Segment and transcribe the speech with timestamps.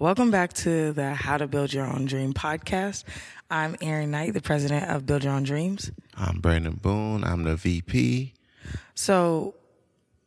[0.00, 3.02] Welcome back to the How to Build Your Own Dream podcast.
[3.50, 5.90] I'm Erinn Knight, the president of Build Your Own Dreams.
[6.16, 7.24] I'm Brandon Boone.
[7.24, 8.32] I'm the VP.
[8.94, 9.56] So,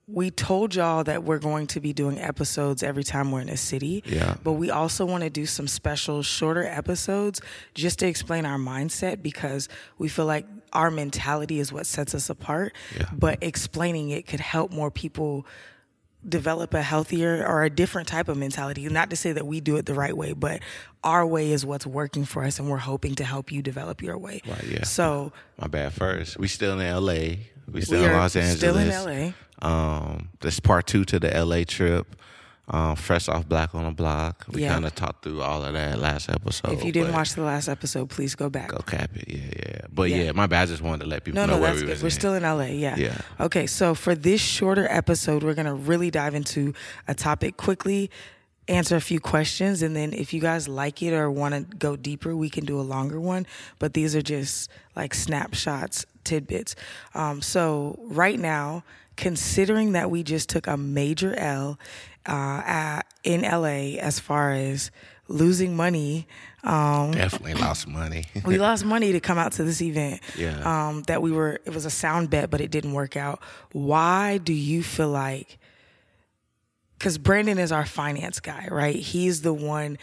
[0.09, 3.55] we told y'all that we're going to be doing episodes every time we're in a
[3.55, 4.03] city.
[4.05, 4.35] Yeah.
[4.43, 7.39] But we also want to do some special, shorter episodes
[7.73, 12.29] just to explain our mindset because we feel like our mentality is what sets us
[12.29, 12.73] apart.
[12.97, 13.05] Yeah.
[13.13, 15.45] But explaining it could help more people
[16.27, 18.87] develop a healthier or a different type of mentality.
[18.87, 20.61] Not to say that we do it the right way, but
[21.03, 24.17] our way is what's working for us, and we're hoping to help you develop your
[24.17, 24.41] way.
[24.47, 24.83] Right, yeah.
[24.83, 25.93] So My bad.
[25.93, 27.35] First, we still in LA.
[27.71, 28.57] We still we in Los Angeles.
[28.57, 29.33] still in LA.
[29.61, 32.15] Um, this part two to the LA trip.
[32.67, 34.45] Um, fresh off Black on the Block.
[34.47, 34.73] We Yeah.
[34.73, 36.71] kind of talked through all of that last episode.
[36.71, 38.69] if you didn't watch the last episode, please go back.
[38.69, 39.25] go cap it.
[39.27, 39.81] Yeah, yeah.
[39.91, 40.17] But Yeah.
[40.23, 40.63] yeah, my bad.
[40.63, 41.99] I just wanted to let people No, know no, where we good.
[41.99, 42.11] We're in.
[42.11, 42.95] still in LA, yeah.
[42.95, 43.17] Yeah.
[43.41, 46.73] Okay, so for this shorter episode, we're gonna really dive into
[47.09, 48.09] a topic quickly,
[48.69, 51.97] answer a few questions, and then if you guys like it or want to go
[51.97, 53.45] deeper, we can do a longer one.
[53.79, 56.75] But these are just like snapshots, tidbits.
[57.15, 58.83] Um, so right now,
[59.17, 61.79] considering that we just took a major L
[62.27, 64.91] uh, at, in LA as far as
[65.27, 66.27] losing money.
[66.63, 68.25] Um, Definitely lost money.
[68.45, 70.21] we lost money to come out to this event.
[70.37, 70.61] Yeah.
[70.89, 73.41] Um, that we were, it was a sound bet, but it didn't work out.
[73.71, 75.57] Why do you feel like,
[76.97, 78.95] because Brandon is our finance guy, right?
[78.95, 79.97] He's the one.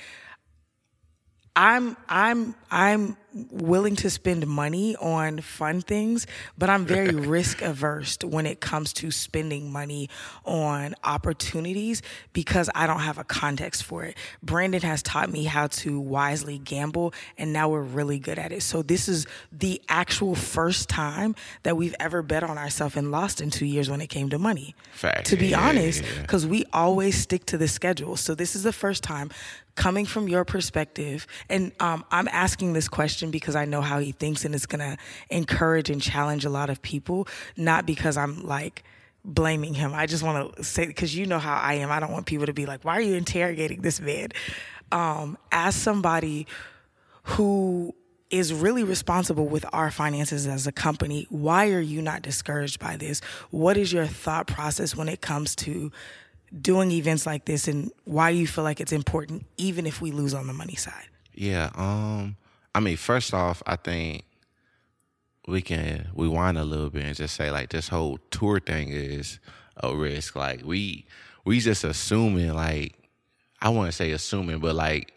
[1.55, 3.17] I'm I'm I'm
[3.51, 8.93] willing to spend money on fun things, but I'm very risk averse when it comes
[8.95, 10.09] to spending money
[10.45, 14.17] on opportunities because I don't have a context for it.
[14.43, 18.63] Brandon has taught me how to wisely gamble and now we're really good at it.
[18.63, 23.41] So this is the actual first time that we've ever bet on ourselves and lost
[23.41, 24.75] in 2 years when it came to money.
[24.93, 25.31] Facts.
[25.31, 26.23] To be Yeah, yeah, honest, yeah.
[26.23, 28.17] because we always stick to the schedule.
[28.17, 29.31] So this is the first time
[29.75, 34.13] coming from your perspective, and um, I'm asking this question because I know how he
[34.13, 34.97] thinks, and it's gonna
[35.31, 37.29] encourage and challenge a lot of people.
[37.57, 38.85] Not because I'm like
[39.25, 39.93] blaming him.
[39.95, 41.91] I just want to say because you know how I am.
[41.91, 44.29] I don't want people to be like, "Why are you interrogating this man?"
[44.91, 46.47] Um, as somebody
[47.25, 47.95] who
[48.31, 51.27] is really responsible with our finances as a company.
[51.31, 53.21] Why are you not discouraged by this?
[53.51, 55.91] What is your thought process when it comes to
[56.61, 60.35] doing events like this and why you feel like it's important even if we lose
[60.35, 61.09] on the money side?
[61.35, 61.71] Yeah.
[61.75, 62.37] Um.
[62.79, 64.23] I mean, first off, I think
[65.49, 69.41] we can rewind a little bit and just say like this whole tour thing is
[69.79, 70.37] a risk.
[70.37, 71.05] Like we
[71.45, 72.95] we just assuming like
[73.61, 75.13] I want to say assuming, but like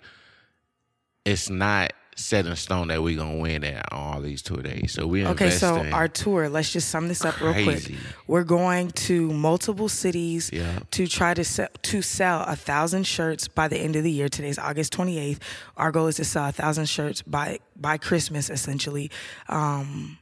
[1.24, 4.92] it's not set in stone that we're gonna win at all these tour days.
[4.94, 7.66] So we Okay, so our tour, let's just sum this up real quick.
[7.66, 7.98] Crazy.
[8.28, 10.80] We're going to multiple cities Yeah.
[10.92, 14.30] to try to sell, to sell a thousand shirts by the end of the year.
[14.30, 15.40] Today's August 28th.
[15.78, 19.10] Our goal is to sell a thousand shirts by by Christmas, essentially.
[19.50, 20.18] Um,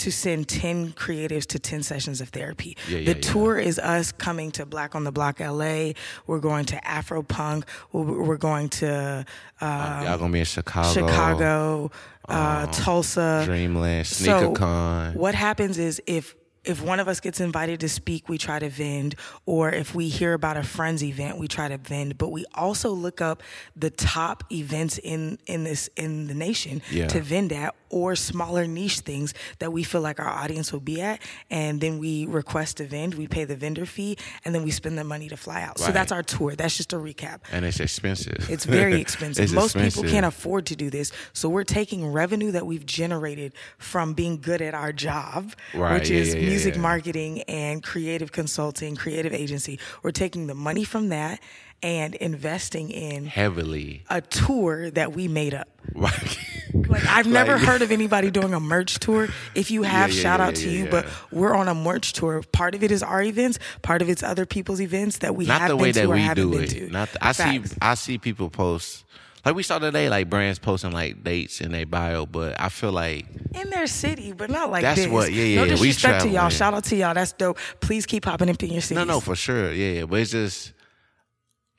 [0.00, 2.76] to send 10 creatives to 10 sessions of therapy.
[2.88, 3.20] Yeah, the yeah, yeah.
[3.20, 5.92] tour is us coming to Black on the Block LA.
[6.26, 7.64] We're going to Afro Punk.
[7.92, 9.24] We're going to
[9.60, 11.90] uh, y'all gonna be in Chicago, Chicago,
[12.28, 13.42] uh, Tulsa.
[13.46, 15.14] Dreamland, So SneakerCon.
[15.16, 18.68] what happens is if if one of us gets invited to speak, we try to
[18.68, 19.14] vend,
[19.46, 22.18] or if we hear about a friend's event, we try to vend.
[22.18, 23.42] But we also look up
[23.74, 27.06] the top events in in this in the nation Yeah.
[27.08, 31.00] to vend at, or smaller niche things that we feel like our audience will be
[31.02, 31.20] at,
[31.50, 33.14] and then we request a vend.
[33.14, 35.78] We pay the vendor fee, and then we spend the money to fly out.
[35.78, 36.54] So that's our tour.
[36.54, 37.40] That's just a recap.
[37.52, 38.48] and it's expensive.
[38.50, 39.44] It's very expensive.
[39.44, 41.12] It's Most people can't afford to do this.
[41.32, 46.10] So we're taking revenue that we've generated from being good at our job, Right, which
[46.10, 46.80] yeah, is yeah, music yeah.
[46.80, 49.78] marketing and creative consulting, creative agency.
[50.02, 51.40] We're taking the money from that
[51.82, 54.04] and investing in heavily.
[54.10, 55.68] a tour that we made up.
[55.94, 56.38] Right.
[56.74, 59.28] Like I've never Like- heard of anybody doing a merch tour.
[59.54, 60.84] If you have, yeah, shout yeah, out to yeah, you.
[60.84, 60.90] yeah.
[60.90, 62.42] But we're on a merch tour.
[62.52, 63.58] Part of it is our events.
[63.82, 66.06] Part of it's other people's events that we not have the been way to that
[66.06, 66.70] or we haven't do been it.
[66.70, 66.90] to.
[66.90, 69.04] Not the, I see I see people post
[69.44, 72.92] like we saw today, like brands posting like dates in their bio, but I feel
[72.92, 73.24] like
[73.54, 75.08] in their city, but not like That's this.
[75.08, 76.50] what- yeah, No yeah, we disrespect to y'all.
[76.50, 77.14] Shout out to y'all.
[77.14, 77.58] That's dope.
[77.80, 78.96] Please keep popping up in your cities.
[78.96, 80.04] no, no, for sure, yeah, yeah.
[80.04, 80.72] But it's just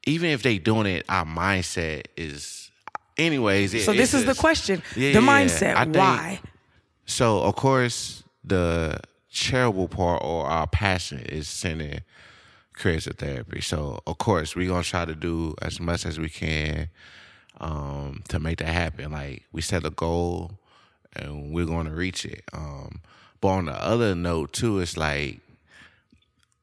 [0.07, 2.60] even if they doing it, our mindset is,
[3.25, 3.73] anyways.
[3.73, 4.81] It, so this is the question.
[4.95, 5.75] Yeah, the mindset.
[5.75, 6.39] I think- Why?
[7.05, 12.01] So of course the charitable part or our passion is sending
[12.73, 13.61] creative therapy.
[13.61, 16.89] So of course we're gonna try to do as much as we can
[17.59, 19.11] um, to make that happen.
[19.11, 20.51] Like we set a goal
[21.15, 22.43] and we're gonna reach it.
[22.53, 23.01] Um,
[23.41, 25.39] but on the other note too, it's like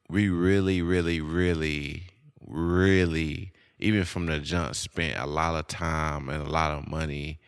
[0.09, 2.03] we really, really, really,
[2.47, 7.39] really even from the jump, spent a lot of time and a lot of money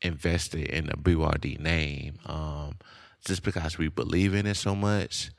[0.00, 2.78] invested in the BYOD name, um,
[3.24, 5.30] just because we believe in it so much.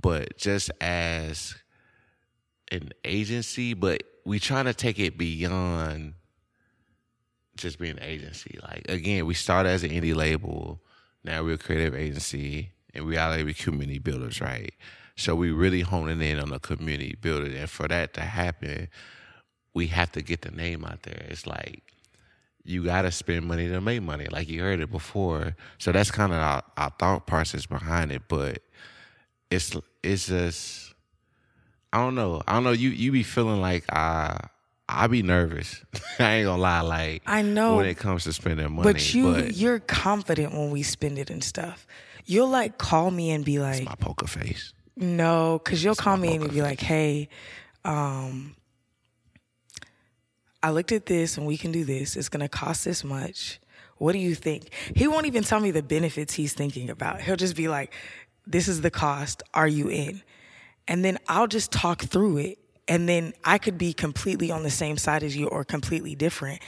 [0.00, 1.56] But just as
[2.70, 6.14] an agency, but we trying to take it beyond
[7.56, 8.58] just being an agency.
[8.62, 10.80] Like again, we started as an indie label.
[11.24, 14.72] Now we're a creative agency, and we are community builders, right?
[15.16, 18.88] So we really honing in on the community building, and for that to happen,
[19.78, 21.24] we have to get the name out there.
[21.28, 21.82] It's like
[22.64, 25.54] you got to spend money to make money, like you heard it before.
[25.78, 28.58] So that's kind of our, our thought process behind it, but
[29.52, 30.92] it's it's just
[31.92, 32.42] I don't know.
[32.48, 32.72] I don't know.
[32.72, 34.48] You you be feeling like I
[34.88, 35.80] I be nervous.
[36.18, 36.80] I ain't gonna lie.
[36.80, 40.72] Like I know when it comes to spending money, but you but you're confident when
[40.72, 41.86] we spend it and stuff.
[42.26, 46.16] You'll like call me and be like, my poker face." No, because you'll it's call
[46.16, 46.62] me and be face.
[46.62, 47.28] like, "Hey,
[47.84, 48.56] um,
[50.62, 52.16] I looked at this and we can do this.
[52.16, 53.60] It's gonna cost this much.
[53.96, 57.20] What do you think?" He won't even tell me the benefits he's thinking about.
[57.20, 57.92] He'll just be like,
[58.46, 59.42] "This is the cost.
[59.54, 60.22] Are you in?"
[60.86, 62.58] And then I'll just talk through it
[62.88, 66.60] and then I could be completely on the same side as you or completely different.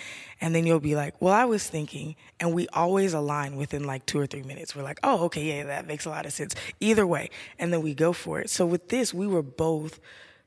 [0.43, 4.05] And then you'll be like, well, I was thinking, and we always align within like
[4.05, 4.77] two or three minutes.
[4.77, 6.55] We're like, oh, okay, yeah, that makes a lot of sense.
[6.79, 7.31] Either way.
[7.59, 8.51] And then we go for it.
[8.51, 9.99] So with this, we were both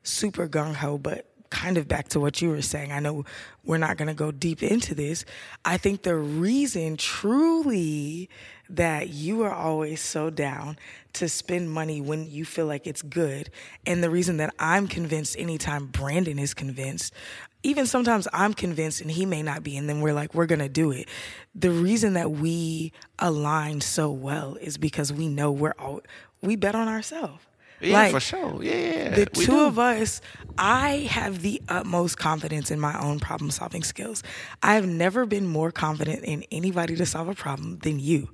[0.04, 2.92] super gung ho, but kind of back to what you were saying.
[2.92, 3.26] I know
[3.64, 5.24] we're not going to go deep into this.
[5.64, 8.28] I think the reason truly
[8.70, 10.78] that you are always so down
[11.14, 13.52] to spend money when you feel like it's good.
[13.86, 17.14] And the reason that I'm convinced anytime Brandon is convinced,
[17.62, 20.68] even sometimes I'm convinced and he may not be, and then we're like, we're gonna
[20.68, 21.08] do it.
[21.54, 26.02] The reason that we align so well is because we know we're all,
[26.42, 27.44] we bet on ourselves.
[27.82, 28.64] Yeah, like, for sure.
[28.64, 29.10] Yeah.
[29.10, 29.66] The two do.
[29.66, 30.22] of us,
[30.58, 34.24] I have the utmost confidence in my own problem solving skills.
[34.62, 38.30] I have never been more confident in anybody to solve a problem than you.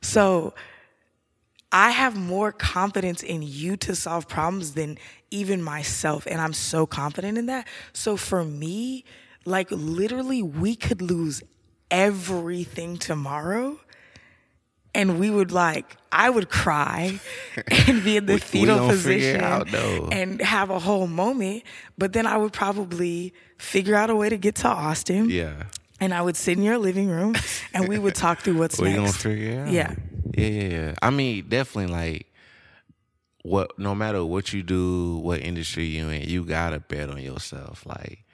[0.00, 0.54] So
[1.72, 4.98] I have more confidence in you to solve problems than
[5.30, 6.26] even myself.
[6.26, 7.66] And I'm so confident in that.
[7.92, 9.04] So for me,
[9.44, 11.42] like literally, we could lose
[11.90, 13.80] everything tomorrow.
[14.98, 17.20] And we would like, I would cry
[17.86, 19.72] and be in the we, fetal we position out,
[20.12, 21.62] and have a whole moment.
[21.96, 25.30] But then I would probably figure out a way to get to Austin.
[25.30, 25.64] Yeah
[26.00, 27.34] and I would sit in your living room
[27.74, 28.98] and we would talk through what's we next.
[28.98, 29.68] gonna figure out.
[29.68, 29.94] Yeah.
[30.36, 30.94] Yeah, yeah, yeah.
[31.02, 32.26] I mean, definitely like
[33.42, 37.84] what no matter what you do, what industry you in, you gotta bet on yourself.
[37.86, 38.24] Like,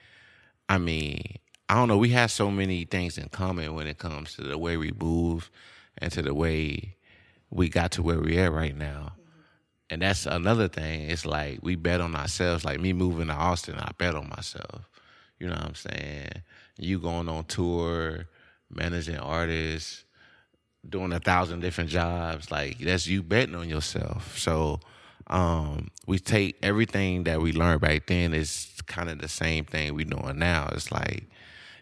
[0.69, 1.37] I mean,
[1.69, 4.57] I don't know, we have so many things in common when it comes to the
[4.57, 5.49] way we move
[5.97, 6.95] and to the way
[7.49, 9.13] we got to where we at right now.
[9.89, 11.09] And that's another thing.
[11.09, 12.65] It's like we bet on ourselves.
[12.65, 14.89] Like me moving to Austin, I bet on myself.
[15.39, 16.29] You know what I'm saying?
[16.77, 18.25] you going on tour,
[18.69, 20.03] managing artists,
[20.87, 24.37] doing a thousand different jobs, like that's you betting on yourself.
[24.37, 24.79] So
[25.27, 29.95] um, we take everything that we learned back then is kind of the same thing
[29.95, 30.69] we're doing now.
[30.73, 31.25] It's like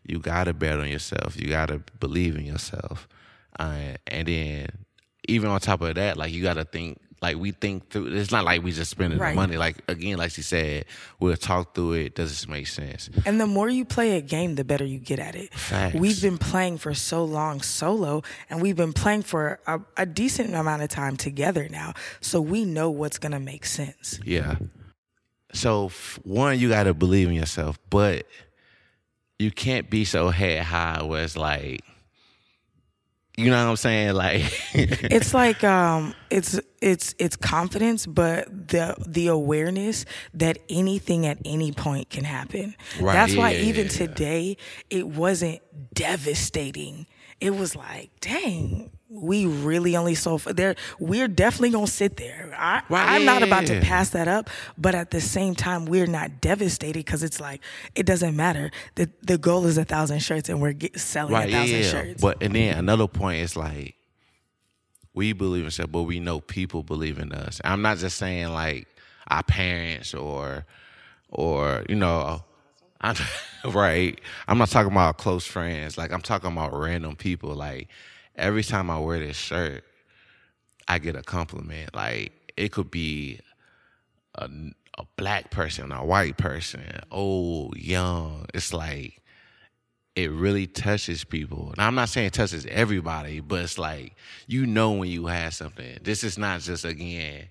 [0.05, 1.39] you gotta bet on yourself.
[1.39, 3.07] You gotta believe in yourself,
[3.59, 4.67] uh, and then
[5.27, 8.07] even on top of that, like you gotta think like we think through.
[8.07, 9.29] It's not like we just spending right.
[9.29, 9.55] the money.
[9.55, 10.85] Like again, like she said,
[11.21, 12.15] we'll talk through it.
[12.15, 13.09] Does this make sense?
[13.25, 15.53] And the more you play a game, the better you get at it.
[15.53, 15.95] Facts.
[15.95, 20.53] We've been playing for so long solo, and we've been playing for a, a decent
[20.53, 21.93] amount of time together now.
[22.19, 24.19] So we know what's gonna make sense.
[24.25, 24.57] Yeah.
[25.53, 25.91] So
[26.23, 28.25] one, you got to believe in yourself, but
[29.39, 31.83] you can't be so head high where it's like
[33.35, 34.13] you know what I'm saying?
[34.13, 41.39] Like it's like um it's it's it's confidence but the the awareness that anything at
[41.43, 42.75] any point can happen.
[42.99, 43.13] Right.
[43.13, 44.57] That's yeah, why even yeah, today
[44.89, 45.61] it wasn't
[45.93, 47.07] devastating.
[47.39, 50.75] It was like, dang, we really only sold there.
[50.99, 52.53] We're definitely gonna sit there.
[52.57, 56.07] I, right, I'm not about to pass that up, but at the same time, we're
[56.07, 57.61] not devastated because it's like
[57.93, 58.71] it doesn't matter.
[58.95, 61.89] the The goal is a thousand shirts, and we're get, selling right, a thousand yeah.
[61.89, 62.21] shirts.
[62.21, 63.95] But and then another point is like
[65.13, 67.61] we believe in stuff, but we know people believe in us.
[67.63, 68.87] I'm not just saying like
[69.27, 70.65] our parents or
[71.29, 72.43] or you know.
[73.05, 73.17] I'm,
[73.65, 74.17] right.
[74.47, 75.97] I'm not talking about close friends.
[75.97, 77.53] Like I'm talking about random people.
[77.53, 77.89] Like
[78.35, 79.83] every time I wear this shirt,
[80.87, 81.93] I get a compliment.
[81.95, 83.39] Like it could be
[84.35, 84.49] a,
[84.97, 88.45] a black person, a white person, old, young.
[88.53, 89.21] It's like
[90.15, 91.73] it really touches people.
[91.77, 94.15] Now I'm not saying it touches everybody, but it's like
[94.47, 95.99] you know when you have something.
[96.01, 97.47] This is not just again,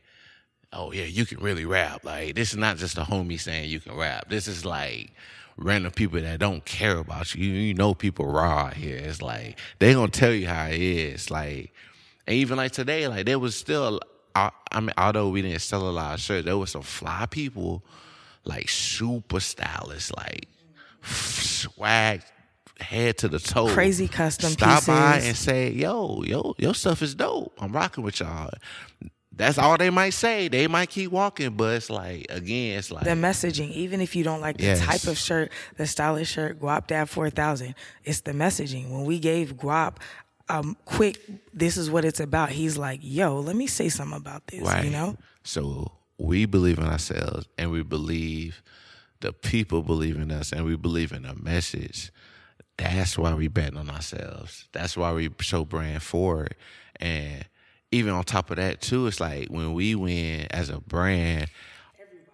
[0.72, 2.04] oh yeah, you can really rap.
[2.04, 4.28] Like this is not just a homie saying you can rap.
[4.28, 5.12] This is like
[5.56, 7.52] random people that don't care about you.
[7.52, 8.96] You know people raw here.
[8.96, 11.30] It's like they gonna tell you how it is.
[11.30, 11.72] Like
[12.26, 14.00] and even like today, like there was still
[14.34, 17.26] I, I mean, although we didn't sell a lot of shirts, there was some fly
[17.26, 17.84] people,
[18.44, 20.48] like super stylists, like
[21.02, 22.22] swag
[22.80, 23.72] head to the toe.
[23.72, 24.86] Crazy custom Stop pieces.
[24.86, 27.52] by and say, yo, yo, your stuff is dope.
[27.60, 28.50] I'm rocking with y'all.
[29.34, 30.48] That's all they might say.
[30.48, 34.24] They might keep walking, but it's like again, it's like the messaging, even if you
[34.24, 34.80] don't like the Yes.
[34.84, 37.74] type of shirt, the stylish shirt, Guap Dad 4000,
[38.04, 38.90] it's the messaging.
[38.90, 39.96] When we gave Guap
[40.48, 41.18] um, quick,
[41.54, 44.84] this is what it's about, he's like, yo, let me say something about this, Right.
[44.84, 45.16] you know?
[45.44, 48.62] So we believe in ourselves and we believe
[49.20, 52.10] the people believe in us and we believe in the message.
[52.76, 54.68] That's why we bet on ourselves.
[54.72, 56.54] That's why we show brand forward.
[56.96, 57.44] And
[57.92, 61.48] even on top of that too, it's like when we win as a brand,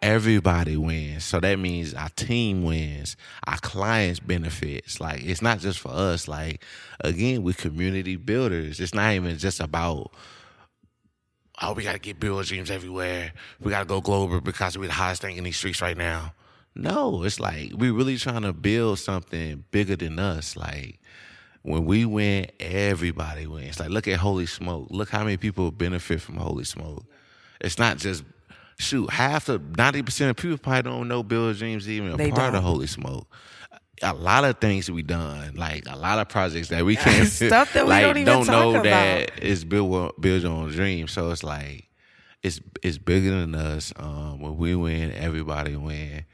[0.00, 1.24] everybody wins.
[1.24, 5.00] So that means our team wins, our clients benefits.
[5.00, 6.28] Like it's not just for us.
[6.28, 6.64] Like
[7.00, 8.80] again, we're community builders.
[8.80, 10.12] It's not even just about
[11.60, 13.32] oh, we gotta get Build Dreams everywhere.
[13.60, 16.32] We gotta go global because we're the hottest thing in these streets right now.
[16.76, 20.56] No, it's like we're really trying to build something bigger than us.
[20.56, 21.00] Like
[21.68, 23.78] when we win, everybody wins.
[23.80, 24.88] Like look at Holy Smoke.
[24.90, 27.04] Look how many people benefit from Holy Smoke.
[27.60, 28.24] It's not just
[28.78, 32.30] shoot half the ninety percent of people probably don't know Build Dreams even a They
[32.30, 32.56] part don't.
[32.56, 33.26] of Holy Smoke.
[34.00, 37.72] A lot of things we done, like a lot of projects that we can't Stuff
[37.72, 38.84] that we like, don't even talk know about.
[38.84, 41.08] that it's Bill your own dream.
[41.08, 41.88] So it's like
[42.44, 43.92] it's it's bigger than us.
[43.96, 46.24] Um, when we win, everybody win,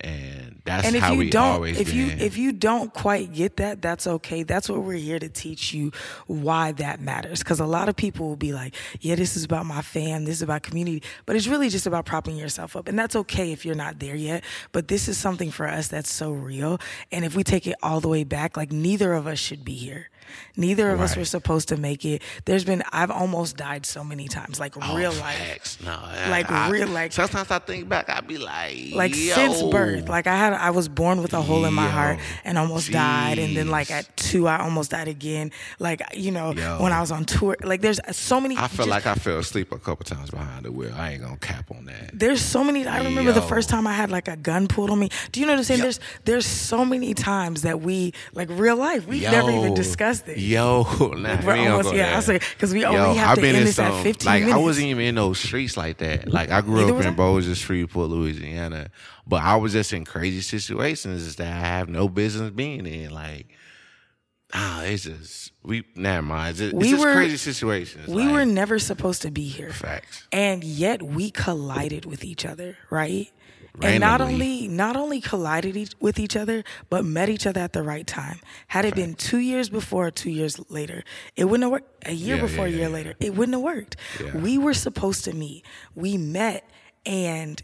[0.00, 2.20] and that's and if how you we don't always if you been.
[2.20, 4.42] if you don't quite get that that's okay.
[4.42, 5.92] That's what we're here to teach you
[6.26, 7.38] why that matters.
[7.40, 10.36] Because a lot of people will be like yeah this is about my fam this
[10.36, 12.88] is about community but it's really just about propping yourself up.
[12.88, 16.12] And that's okay if you're not there yet but this is something for us that's
[16.12, 16.78] so real.
[17.10, 19.74] And if we take it all the way back like neither of us should be
[19.74, 20.10] here
[20.56, 22.22] neither of us were supposed to make it.
[22.44, 25.78] There's been i've almost died so many times like Oh, real life.
[25.84, 25.98] No,
[26.30, 30.08] Like, I, real- like- sometimes I think back, I'd be like, like yo, since birth.
[30.08, 33.38] Like i had i was born with a hole in my heart and almost died.
[33.38, 35.50] And then like at two i almost died again.
[35.78, 36.78] Like you know Yo.
[36.82, 39.38] when i was on tour like there's so many I feel just- like I fell
[39.38, 40.92] asleep a couple times behind the wheel.
[40.96, 42.10] I ain't gonna cap on that.
[42.12, 44.98] there's so many i remember the first time i had like a gun pulled on
[44.98, 45.08] me.
[45.32, 45.78] Do you know what i'm saying?
[45.78, 45.84] Yo.
[45.84, 50.38] there's there's so many times that we like real life we've never even discussed it
[50.38, 50.82] Yo,
[51.16, 52.14] nah, We're we almost- yeah, there.
[52.16, 54.26] I'll say, 'cause we Yo, only have I've to been end in this at 15
[54.26, 56.28] Like I wasn't even in those streets like that.
[56.32, 57.10] Like I grew Neither up in I.
[57.10, 58.90] Bossier, Shreveport, Louisiana,
[59.26, 63.10] but I was just in crazy situations that I have no business being in.
[63.10, 63.48] Like,
[64.52, 65.84] ah, it's just we.
[65.96, 66.50] Never mind.
[66.50, 68.08] It's just, We just were- crazy situations.
[68.08, 70.26] we like, were never supposed to be here facts.
[70.32, 73.30] and yet we collided with each other right
[73.82, 77.72] and not only not only collided each, with each other but met each other at
[77.72, 78.40] the right time.
[78.68, 81.02] Had it been two years before or two years later
[81.36, 82.06] it wouldn't have worked.
[82.08, 83.96] A year Yeah, before yeah, a year yeah, later it wouldn't have worked.
[84.34, 85.64] We were supposed to meet.
[85.94, 86.68] We met
[87.04, 87.62] and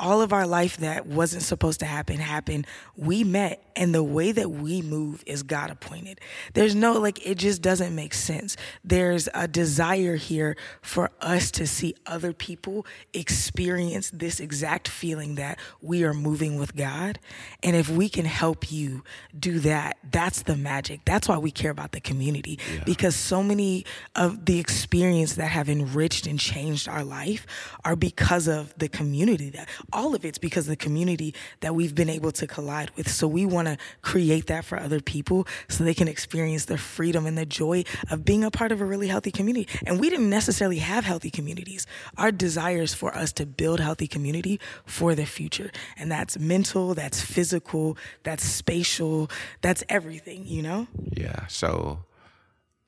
[0.00, 2.66] all of our life that wasn't supposed to happen happened.
[2.96, 6.20] We met, and the way that we move is God appointed.
[6.54, 8.56] There's no, like, it just doesn't make sense.
[8.82, 15.58] There's a desire here for us to see other people experience this exact feeling that
[15.80, 17.18] we are moving with God.
[17.62, 19.04] And if we can help you
[19.38, 21.04] do that, that's the magic.
[21.04, 23.84] That's why we care about the community because so many
[24.16, 27.46] of the experience that have enriched and changed our life
[27.84, 31.94] are because of the community that all of it's because of the community that we've
[31.94, 33.08] been able to collide with.
[33.08, 37.26] So we want to create that for other people so they can experience the freedom
[37.26, 39.68] and the joy of being a part of a really healthy community.
[39.86, 41.86] And we didn't necessarily have healthy communities.
[42.16, 45.70] Our desire is for us to build healthy community for the future.
[45.96, 49.30] And that's mental, that's physical, that's spatial,
[49.60, 50.86] that's everything, you know?
[51.12, 51.46] Yeah.
[51.48, 52.04] So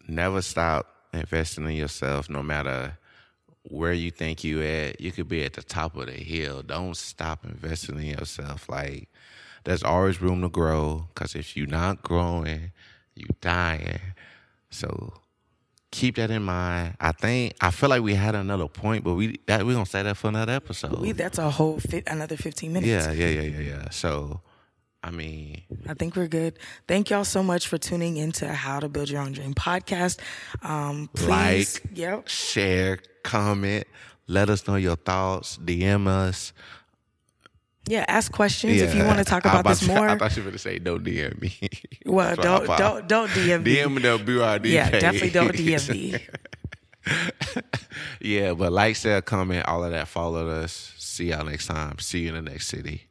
[0.09, 2.99] never stop investing in yourself, no matter
[3.64, 5.00] where you think you at.
[5.00, 6.62] You could be at the top of the hill.
[6.62, 8.69] Don't stop investing in yourself.
[8.69, 9.09] Like
[9.64, 11.09] there's always room to grow.
[11.14, 12.73] Cause if you're not growing,
[13.14, 14.00] you dying.
[14.71, 15.14] So
[15.90, 16.97] keep that in mind.
[17.00, 20.02] I think I feel like we had another point, but we that we gonna say
[20.02, 20.99] that for another episode.
[20.99, 22.88] We, that's a whole fit, another 15 minutes.
[22.88, 23.90] yeah, yeah, yeah, yeah, yeah.
[23.90, 24.40] So
[25.04, 26.59] I mean, I think we're good.
[26.87, 30.21] Thank y'all so much for tuning into How to Build Your Own Dream podcast.
[30.62, 31.99] Um, please, Like.
[31.99, 32.28] yep.
[32.28, 33.87] share, comment,
[34.28, 36.52] let us know your thoughts, DM us.
[37.88, 40.09] Yeah, ask questions if you want to talk I about this more.
[40.09, 41.52] I thought you were going to say don't DM me.
[42.06, 43.76] well, That's what I don't don't don't DM me.
[43.76, 46.18] DM the BRD yeah, definitely don't DM me.
[48.21, 50.06] yeah, but like, share, comment, all of that.
[50.06, 50.94] Follow us.
[50.97, 51.99] See y'all next time.
[51.99, 53.09] See you in the next city.